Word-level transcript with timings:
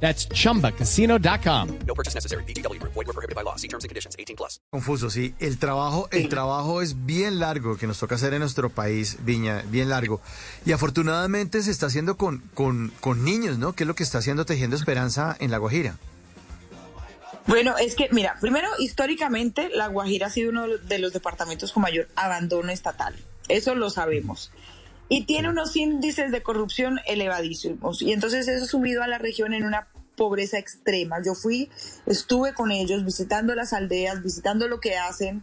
That's 0.00 0.28
chumbacasino.com. 0.28 1.68
No 1.86 1.94
purchase 1.94 2.14
necessary. 2.14 2.44
BGW. 2.44 2.80
Void 2.82 3.06
were 3.06 3.12
prohibited 3.12 3.34
by 3.34 3.42
law. 3.42 3.56
See 3.56 3.68
terms 3.68 3.84
and 3.84 3.88
conditions. 3.88 4.14
18 4.18 4.36
plus. 4.36 4.60
Confuso, 4.70 5.10
sí. 5.10 5.34
El 5.40 5.58
trabajo, 5.58 6.08
el 6.12 6.28
trabajo 6.28 6.82
es 6.82 7.06
bien 7.06 7.38
largo 7.40 7.76
que 7.76 7.86
nos 7.86 7.98
toca 7.98 8.14
hacer 8.14 8.34
en 8.34 8.40
nuestro 8.40 8.68
país, 8.70 9.18
Viña, 9.20 9.62
bien 9.68 9.88
largo. 9.88 10.20
Y 10.64 10.72
afortunadamente 10.72 11.62
se 11.62 11.70
está 11.70 11.86
haciendo 11.86 12.16
con, 12.16 12.40
con, 12.54 12.92
con 13.00 13.24
niños, 13.24 13.58
¿no? 13.58 13.72
Que 13.72 13.84
es 13.84 13.88
lo 13.88 13.94
que 13.94 14.02
está 14.02 14.18
haciendo 14.18 14.44
Tejiendo 14.44 14.76
Esperanza 14.76 15.36
en 15.40 15.50
La 15.50 15.58
Guajira. 15.58 15.96
Bueno, 17.46 17.76
es 17.78 17.94
que, 17.94 18.08
mira, 18.10 18.36
primero, 18.40 18.68
históricamente, 18.78 19.70
La 19.72 19.86
Guajira 19.86 20.26
ha 20.26 20.30
sido 20.30 20.50
uno 20.50 20.66
de 20.66 20.98
los 20.98 21.12
departamentos 21.12 21.72
con 21.72 21.82
mayor 21.82 22.08
abandono 22.16 22.72
estatal. 22.72 23.14
Eso 23.48 23.74
lo 23.76 23.88
sabemos. 23.90 24.50
Y 25.08 25.24
tiene 25.24 25.48
unos 25.48 25.76
índices 25.76 26.32
de 26.32 26.42
corrupción 26.42 26.98
elevadísimos. 27.06 28.02
Y 28.02 28.12
entonces 28.12 28.48
eso 28.48 28.64
ha 28.64 28.68
subido 28.68 29.02
a 29.02 29.06
la 29.06 29.18
región 29.18 29.54
en 29.54 29.64
una 29.64 29.88
pobreza 30.16 30.58
extrema. 30.58 31.22
Yo 31.24 31.34
fui, 31.34 31.70
estuve 32.06 32.54
con 32.54 32.72
ellos 32.72 33.04
visitando 33.04 33.54
las 33.54 33.72
aldeas, 33.72 34.22
visitando 34.22 34.66
lo 34.66 34.80
que 34.80 34.96
hacen. 34.96 35.42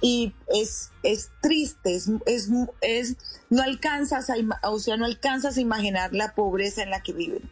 Y 0.00 0.32
es, 0.48 0.90
es 1.02 1.30
triste, 1.40 1.94
es, 1.94 2.08
es, 2.26 2.48
es 2.82 3.16
no 3.50 3.62
alcanzas 3.62 4.30
a, 4.30 4.34
o 4.68 4.78
sea, 4.78 4.96
no 4.96 5.06
alcanzas 5.06 5.56
a 5.56 5.60
imaginar 5.60 6.12
la 6.12 6.34
pobreza 6.34 6.82
en 6.82 6.90
la 6.90 7.02
que 7.02 7.12
viven. 7.12 7.50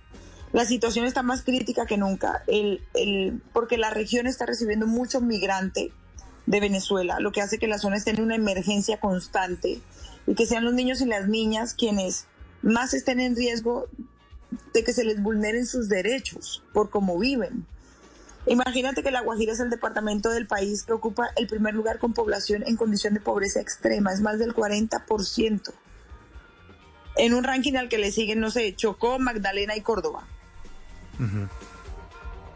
La 0.53 0.65
situación 0.65 1.07
está 1.07 1.23
más 1.23 1.43
crítica 1.43 1.87
que 1.87 1.97
nunca, 1.97 2.45
el, 2.47 2.83
el, 2.95 3.43
porque 3.53 3.79
la 3.79 3.91
región 3.91 4.29
está 4.29 4.47
recibiendo 4.47 4.87
mucho 4.87 5.21
migrante 5.21 5.93
de 6.47 6.61
Venezuela, 6.61 7.19
lo 7.19 7.33
que 7.33 7.43
hace 7.43 7.59
que 7.59 7.67
la 7.67 7.79
zona 7.79 7.97
esté 7.97 8.13
en 8.13 8.23
una 8.23 8.37
emergencia 8.37 9.01
constante 9.01 9.81
y 10.27 10.35
que 10.35 10.47
sean 10.47 10.65
los 10.65 10.75
niños 10.75 11.01
y 11.01 11.07
las 11.07 11.29
niñas 11.29 11.75
quienes 11.75 12.27
más 12.63 12.95
estén 12.95 13.21
en 13.21 13.37
riesgo 13.37 13.89
de 14.73 14.85
que 14.85 14.93
se 14.93 15.05
les 15.05 15.23
vulneren 15.23 15.67
sus 15.67 15.89
derechos 15.89 16.63
por 16.73 16.91
cómo 16.91 17.19
viven. 17.19 17.67
Imagínate 18.47 19.03
que 19.03 19.11
La 19.11 19.23
Guajira 19.23 19.53
es 19.53 19.61
el 19.61 19.71
departamento 19.71 20.31
del 20.31 20.47
país 20.47 20.85
que 20.85 20.93
ocupa 20.93 21.31
el 21.37 21.47
primer 21.49 21.75
lugar 21.75 21.99
con 21.99 22.13
población 22.13 22.63
en 22.67 22.77
condición 22.77 23.15
de 23.15 23.21
pobreza 23.21 23.61
extrema, 23.61 24.13
es 24.13 24.21
más 24.21 24.39
del 24.39 24.55
40%. 24.55 25.73
En 27.17 27.35
un 27.35 27.45
ranking 27.45 27.75
al 27.75 27.89
que 27.89 27.99
le 27.99 28.13
siguen, 28.13 28.41
no 28.41 28.51
sé, 28.51 28.75
Chocó, 28.77 29.19
Magdalena 29.19 29.75
y 29.77 29.81
Córdoba. 29.81 30.27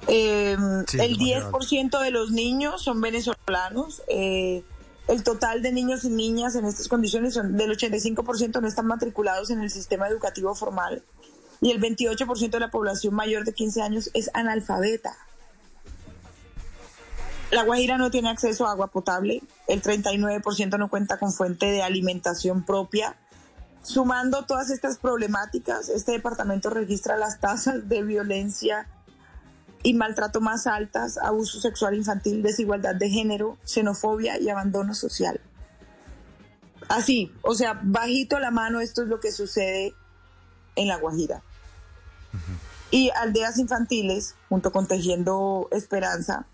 Eh, 0.06 0.56
Sí, 0.86 0.98
el 1.00 1.16
demasiado. 1.16 1.58
10% 1.60 2.00
de 2.00 2.10
los 2.10 2.30
niños 2.30 2.82
son 2.82 3.00
venezolanos. 3.00 4.02
eh, 4.08 4.62
el 5.08 5.22
total 5.24 5.62
de 5.62 5.72
niños 5.72 6.04
y 6.04 6.10
niñas 6.10 6.54
en 6.54 6.64
estas 6.64 6.88
condiciones 6.88 7.34
son 7.34 7.56
del 7.56 7.76
85% 7.76 8.60
no 8.60 8.68
están 8.68 8.86
matriculados 8.86 9.50
en 9.50 9.60
el 9.60 9.70
sistema 9.70 10.08
educativo 10.08 10.54
formal 10.54 11.02
y 11.60 11.70
el 11.70 11.80
28% 11.80 12.50
de 12.50 12.60
la 12.60 12.70
población 12.70 13.14
mayor 13.14 13.44
de 13.44 13.52
15 13.52 13.82
años 13.82 14.10
es 14.14 14.30
analfabeta. 14.34 15.16
La 17.50 17.64
Guajira 17.64 17.98
no 17.98 18.10
tiene 18.10 18.30
acceso 18.30 18.66
a 18.66 18.70
agua 18.70 18.86
potable, 18.86 19.42
el 19.66 19.82
39% 19.82 20.78
no 20.78 20.88
cuenta 20.88 21.18
con 21.18 21.32
fuente 21.32 21.66
de 21.66 21.82
alimentación 21.82 22.64
propia. 22.64 23.16
Sumando 23.82 24.44
todas 24.44 24.70
estas 24.70 24.98
problemáticas, 24.98 25.88
este 25.88 26.12
departamento 26.12 26.70
registra 26.70 27.16
las 27.16 27.40
tasas 27.40 27.88
de 27.88 28.02
violencia 28.02 28.86
y 29.82 29.94
maltrato 29.94 30.40
más 30.40 30.66
altas, 30.66 31.18
abuso 31.18 31.60
sexual 31.60 31.94
infantil, 31.94 32.42
desigualdad 32.42 32.94
de 32.94 33.08
género, 33.08 33.56
xenofobia 33.64 34.38
y 34.38 34.48
abandono 34.48 34.94
social. 34.94 35.40
Así, 36.88 37.32
o 37.42 37.54
sea, 37.54 37.80
bajito 37.82 38.38
la 38.40 38.50
mano, 38.50 38.80
esto 38.80 39.02
es 39.02 39.08
lo 39.08 39.20
que 39.20 39.30
sucede 39.30 39.94
en 40.76 40.88
La 40.88 40.96
Guajira. 40.96 41.42
Y 42.90 43.10
aldeas 43.10 43.58
infantiles, 43.58 44.34
junto 44.48 44.72
con 44.72 44.88
Tejiendo 44.88 45.68
Esperanza, 45.70 46.46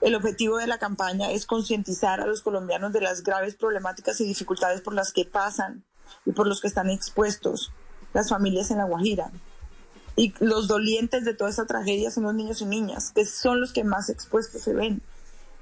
el 0.00 0.14
objetivo 0.14 0.58
de 0.58 0.66
la 0.66 0.78
campaña 0.78 1.30
es 1.30 1.46
concientizar 1.46 2.20
a 2.20 2.26
los 2.26 2.42
colombianos 2.42 2.92
de 2.92 3.00
las 3.00 3.22
graves 3.22 3.54
problemáticas 3.54 4.20
y 4.20 4.26
dificultades 4.26 4.80
por 4.80 4.94
las 4.94 5.12
que 5.12 5.24
pasan 5.24 5.84
y 6.24 6.32
por 6.32 6.46
los 6.46 6.60
que 6.60 6.68
están 6.68 6.90
expuestos 6.90 7.72
las 8.12 8.28
familias 8.28 8.70
en 8.70 8.78
La 8.78 8.84
Guajira. 8.84 9.30
Y 10.16 10.32
los 10.40 10.66
dolientes 10.66 11.24
de 11.24 11.34
toda 11.34 11.50
esta 11.50 11.66
tragedia 11.66 12.10
son 12.10 12.24
los 12.24 12.34
niños 12.34 12.60
y 12.62 12.66
niñas, 12.66 13.12
que 13.14 13.26
son 13.26 13.60
los 13.60 13.72
que 13.72 13.84
más 13.84 14.08
expuestos 14.08 14.62
se 14.62 14.72
ven. 14.72 15.02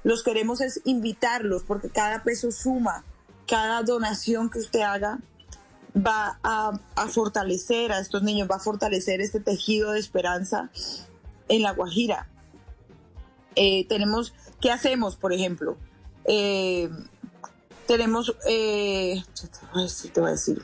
Los 0.03 0.23
queremos 0.23 0.61
es 0.61 0.81
invitarlos, 0.85 1.63
porque 1.63 1.89
cada 1.89 2.23
peso 2.23 2.51
suma, 2.51 3.03
cada 3.47 3.83
donación 3.83 4.49
que 4.49 4.59
usted 4.59 4.81
haga 4.81 5.19
va 5.95 6.39
a, 6.43 6.79
a 6.95 7.07
fortalecer 7.07 7.91
a 7.91 7.99
estos 7.99 8.23
niños, 8.23 8.47
va 8.49 8.55
a 8.55 8.59
fortalecer 8.59 9.21
este 9.21 9.39
tejido 9.39 9.91
de 9.91 9.99
esperanza 9.99 10.69
en 11.47 11.61
La 11.61 11.71
Guajira. 11.71 12.27
Eh, 13.55 13.85
tenemos, 13.87 14.33
¿qué 14.61 14.71
hacemos, 14.71 15.15
por 15.15 15.33
ejemplo? 15.33 15.77
Eh, 16.25 16.89
tenemos, 17.87 18.35
eh, 18.47 19.23
te 19.33 19.67
voy 19.73 19.87
te 20.13 20.19
voy 20.19 20.29
a 20.29 20.31
decir, 20.33 20.61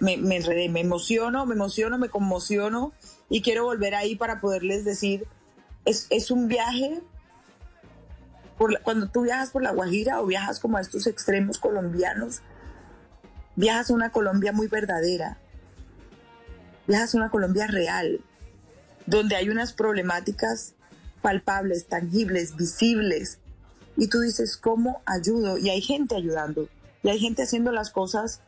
me, 0.00 0.16
me, 0.16 0.80
emociono, 0.80 1.44
me 1.46 1.54
emociono, 1.54 1.98
me 1.98 2.08
conmociono 2.08 2.92
y 3.28 3.42
quiero 3.42 3.64
volver 3.64 3.94
ahí 3.94 4.14
para 4.14 4.40
poderles 4.40 4.84
decir, 4.84 5.26
es, 5.84 6.06
es 6.10 6.30
un 6.30 6.46
viaje, 6.46 7.00
cuando 8.82 9.08
tú 9.08 9.22
viajas 9.22 9.50
por 9.50 9.62
la 9.62 9.72
Guajira 9.72 10.20
o 10.20 10.26
viajas 10.26 10.60
como 10.60 10.76
a 10.76 10.80
estos 10.80 11.06
extremos 11.06 11.58
colombianos, 11.58 12.42
viajas 13.56 13.90
a 13.90 13.94
una 13.94 14.12
Colombia 14.12 14.52
muy 14.52 14.68
verdadera, 14.68 15.38
viajas 16.86 17.14
a 17.14 17.18
una 17.18 17.30
Colombia 17.30 17.66
real, 17.66 18.20
donde 19.06 19.34
hay 19.34 19.48
unas 19.48 19.72
problemáticas 19.72 20.74
palpables, 21.22 21.86
tangibles, 21.86 22.56
visibles, 22.56 23.40
y 23.96 24.08
tú 24.08 24.20
dices, 24.20 24.56
¿cómo 24.56 25.02
ayudo? 25.06 25.58
Y 25.58 25.70
hay 25.70 25.80
gente 25.80 26.14
ayudando, 26.14 26.68
y 27.02 27.08
hay 27.08 27.18
gente 27.18 27.42
haciendo 27.42 27.72
las 27.72 27.90
cosas 27.90 28.42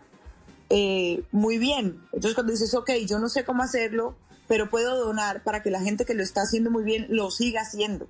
eh, 0.70 1.22
muy 1.32 1.58
bien. 1.58 2.00
Entonces 2.12 2.34
cuando 2.34 2.52
dices, 2.52 2.74
ok, 2.74 2.90
yo 3.06 3.18
no 3.18 3.28
sé 3.28 3.44
cómo 3.44 3.62
hacerlo, 3.62 4.16
pero 4.46 4.70
puedo 4.70 4.96
donar 4.96 5.42
para 5.42 5.62
que 5.62 5.70
la 5.70 5.80
gente 5.80 6.04
que 6.04 6.14
lo 6.14 6.22
está 6.22 6.42
haciendo 6.42 6.70
muy 6.70 6.84
bien 6.84 7.06
lo 7.10 7.30
siga 7.30 7.62
haciendo. 7.62 8.06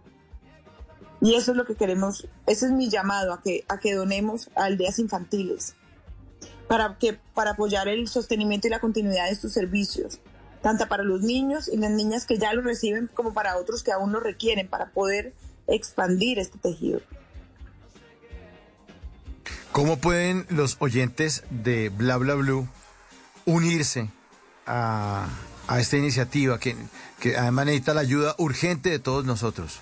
Y 1.20 1.34
eso 1.34 1.50
es 1.50 1.56
lo 1.56 1.64
que 1.64 1.74
queremos, 1.74 2.28
ese 2.46 2.66
es 2.66 2.72
mi 2.72 2.88
llamado, 2.88 3.32
a 3.32 3.42
que, 3.42 3.64
a 3.68 3.78
que 3.78 3.94
donemos 3.94 4.50
a 4.54 4.64
aldeas 4.64 5.00
infantiles, 5.00 5.74
para, 6.68 6.96
que, 6.96 7.18
para 7.34 7.52
apoyar 7.52 7.88
el 7.88 8.06
sostenimiento 8.06 8.68
y 8.68 8.70
la 8.70 8.78
continuidad 8.78 9.24
de 9.24 9.32
estos 9.32 9.52
servicios, 9.52 10.20
tanto 10.62 10.86
para 10.86 11.02
los 11.02 11.22
niños 11.22 11.66
y 11.66 11.76
las 11.76 11.90
niñas 11.90 12.24
que 12.24 12.38
ya 12.38 12.52
lo 12.52 12.62
reciben 12.62 13.10
como 13.12 13.34
para 13.34 13.56
otros 13.56 13.82
que 13.82 13.90
aún 13.90 14.12
lo 14.12 14.20
requieren, 14.20 14.68
para 14.68 14.92
poder 14.92 15.34
expandir 15.66 16.38
este 16.38 16.58
tejido. 16.58 17.00
¿Cómo 19.72 19.98
pueden 19.98 20.46
los 20.48 20.76
oyentes 20.80 21.44
de 21.50 21.90
Bla 21.90 22.16
Bla 22.16 22.34
Blue 22.34 22.66
unirse 23.44 24.08
a, 24.66 25.28
a 25.66 25.80
esta 25.80 25.96
iniciativa 25.96 26.58
que, 26.58 26.74
que 27.20 27.36
además 27.36 27.66
necesita 27.66 27.94
la 27.94 28.00
ayuda 28.00 28.34
urgente 28.38 28.90
de 28.90 28.98
todos 28.98 29.24
nosotros? 29.24 29.78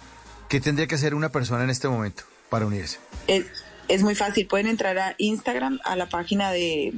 ¿Qué 0.49 0.61
tendría 0.61 0.87
que 0.87 0.97
hacer 0.97 1.15
una 1.15 1.31
persona 1.31 1.65
en 1.65 1.71
este 1.71 1.89
momento 1.89 2.25
para 2.51 2.67
unirse? 2.67 2.99
Es, 3.27 3.47
es 3.89 4.03
muy 4.03 4.15
fácil, 4.15 4.47
pueden 4.47 4.67
entrar 4.67 4.99
a 4.99 5.15
Instagram, 5.19 5.81
a 5.85 5.97
la 5.97 6.09
página 6.09 6.53
de, 6.53 6.93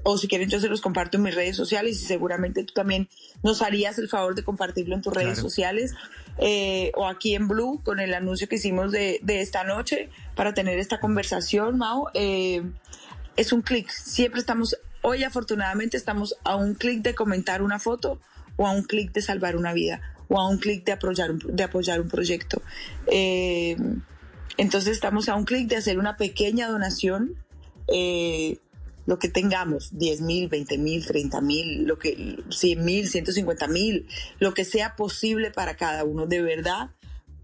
o 0.04 0.18
si 0.18 0.28
quieren 0.28 0.50
yo 0.50 0.60
se 0.60 0.70
los 0.70 0.82
comparto 0.82 1.18
en 1.18 1.24
mis 1.24 1.36
redes 1.36 1.56
sociales 1.56 2.02
y 2.02 2.06
seguramente 2.06 2.64
tú 2.64 2.74
también 2.74 3.08
nos 3.44 3.62
harías 3.62 3.98
el 3.98 4.10
favor 4.10 4.36
de 4.36 4.44
compartirlo 4.44 4.96
en 4.96 5.02
tus 5.02 5.14
redes 5.14 5.40
sociales 5.40 5.94
eh, 6.38 6.92
o 6.96 7.08
aquí 7.08 7.36
en 7.36 7.48
Blue 7.48 7.82
con 7.84 8.00
el 8.00 8.14
anuncio 8.14 8.48
que 8.48 8.56
hicimos 8.56 8.92
de, 8.92 9.20
de 9.24 9.42
esta 9.42 9.64
noche 9.64 10.10
para 10.36 10.54
tener 10.54 10.80
esta 10.80 11.00
conversación, 11.00 11.78
Mao. 11.78 12.10
Eh, 12.14 12.64
es 13.36 13.52
un 13.54 13.62
clic, 13.62 13.90
siempre 13.90 14.40
estamos, 14.40 14.78
hoy 15.02 15.24
afortunadamente 15.24 15.98
estamos 15.98 16.36
a 16.44 16.56
un 16.56 16.76
clic 16.76 17.02
de 17.02 17.16
comentar 17.16 17.62
una 17.62 17.80
foto 17.80 18.20
o 18.56 18.68
a 18.68 18.72
un 18.72 18.84
clic 18.84 19.12
de 19.14 19.22
salvar 19.22 19.56
una 19.56 19.74
vida 19.74 20.02
o 20.28 20.40
a 20.40 20.48
un 20.48 20.58
clic 20.58 20.84
de 20.84 20.92
apoyar 20.94 21.32
un, 21.32 21.40
de 21.40 21.64
apoyar 21.64 22.02
un 22.02 22.10
proyecto. 22.10 22.62
Eh, 23.08 23.78
entonces 24.58 24.92
estamos 24.94 25.30
a 25.30 25.36
un 25.36 25.46
clic 25.46 25.68
de 25.68 25.78
hacer 25.78 26.00
una 26.00 26.18
pequeña 26.18 26.68
donación. 26.68 27.36
eh, 27.88 28.58
lo 29.08 29.18
que 29.18 29.30
tengamos, 29.30 29.98
10 29.98 30.22
mil, 30.22 30.50
20 30.50 30.78
mil, 30.78 31.06
30 31.08 31.42
mil, 31.42 31.86
lo 31.86 31.98
que, 31.98 32.38
100 32.50 32.86
mil, 32.86 33.08
150 33.08 33.68
mil, 33.68 34.06
lo 34.38 34.54
que 34.54 34.66
sea 34.66 34.96
posible 34.96 35.50
para 35.50 35.78
cada 35.78 36.04
uno, 36.04 36.28
de 36.28 36.42
verdad, 36.42 36.92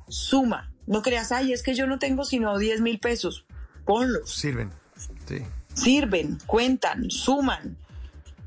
suma. 0.09 0.71
No 0.85 1.01
creas, 1.01 1.31
ay, 1.31 1.53
es 1.53 1.63
que 1.63 1.73
yo 1.73 1.87
no 1.87 1.99
tengo 1.99 2.25
sino 2.25 2.57
10 2.57 2.81
mil 2.81 2.99
pesos, 2.99 3.45
ponlos. 3.85 4.29
Sirven. 4.29 4.71
Sí. 5.25 5.37
Sirven, 5.73 6.37
cuentan, 6.45 7.09
suman. 7.09 7.77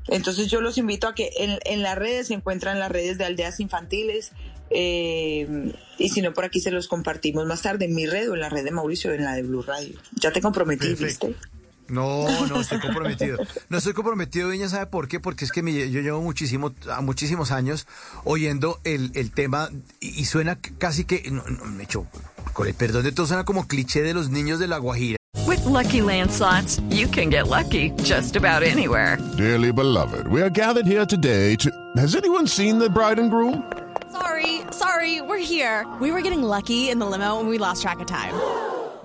Entonces 0.07 0.47
yo 0.47 0.61
los 0.61 0.77
invito 0.77 1.07
a 1.07 1.15
que 1.15 1.31
en, 1.39 1.57
en 1.65 1.81
las 1.81 1.97
redes 1.97 2.27
se 2.27 2.35
encuentran 2.35 2.79
las 2.79 2.91
redes 2.91 3.17
de 3.17 3.25
aldeas 3.25 3.59
infantiles, 3.59 4.31
eh, 4.69 5.73
y 5.97 6.09
si 6.09 6.21
no, 6.21 6.33
por 6.33 6.45
aquí 6.45 6.59
se 6.59 6.69
los 6.69 6.87
compartimos 6.87 7.47
más 7.47 7.63
tarde 7.63 7.85
en 7.85 7.95
mi 7.95 8.05
red 8.05 8.29
o 8.29 8.35
en 8.35 8.41
la 8.41 8.49
red 8.49 8.63
de 8.63 8.71
Mauricio, 8.71 9.11
en 9.11 9.23
la 9.23 9.33
de 9.33 9.41
Blue 9.41 9.63
Radio. 9.63 9.99
Ya 10.13 10.31
te 10.31 10.39
comprometí, 10.39 10.87
Perfecto. 10.89 11.27
¿viste? 11.27 11.56
No, 11.89 12.27
no 12.47 12.59
estoy 12.61 12.79
comprometido. 12.79 13.37
No 13.69 13.77
estoy 13.77 13.93
comprometido, 13.93 14.49
Viña, 14.49 14.67
¿sabe 14.69 14.87
por 14.87 15.07
qué? 15.07 15.19
Porque 15.19 15.45
es 15.45 15.51
que 15.51 15.61
me- 15.63 15.89
yo 15.89 16.01
llevo 16.01 16.21
muchísimo, 16.21 16.73
a 16.91 17.01
muchísimos 17.01 17.51
años 17.51 17.87
oyendo 18.23 18.79
el, 18.83 19.11
el 19.15 19.31
tema 19.31 19.69
y, 19.99 20.19
y 20.21 20.25
suena 20.25 20.57
casi 20.77 21.05
que, 21.05 21.29
no, 21.31 21.43
no, 21.47 21.65
me 21.65 21.83
echo, 21.83 22.05
con 22.53 22.67
el 22.67 22.73
perdón 22.73 23.03
de 23.03 23.11
todo, 23.11 23.25
suena 23.27 23.45
como 23.45 23.67
cliché 23.67 24.01
de 24.01 24.13
los 24.13 24.29
niños 24.29 24.59
de 24.59 24.67
la 24.67 24.77
Guajira. 24.79 25.17
With 25.45 25.63
Lucky 25.65 26.01
Land 26.01 26.31
slots, 26.31 26.81
you 26.89 27.07
can 27.07 27.29
get 27.29 27.47
lucky 27.47 27.91
just 28.03 28.35
about 28.35 28.63
anywhere. 28.63 29.17
Dearly 29.37 29.71
beloved, 29.71 30.27
we 30.27 30.41
are 30.41 30.49
gathered 30.49 30.85
here 30.85 31.05
today 31.05 31.55
to. 31.57 31.69
Has 31.95 32.15
anyone 32.15 32.47
seen 32.47 32.79
the 32.79 32.89
bride 32.89 33.17
and 33.19 33.29
groom? 33.31 33.63
Sorry, 34.11 34.61
sorry, 34.71 35.21
we're 35.21 35.37
here. 35.37 35.85
We 36.01 36.11
were 36.11 36.21
getting 36.21 36.41
lucky 36.43 36.89
in 36.89 36.99
the 36.99 37.05
limo 37.05 37.39
and 37.39 37.47
we 37.47 37.57
lost 37.59 37.81
track 37.81 37.99
of 38.01 38.07
time. 38.07 38.33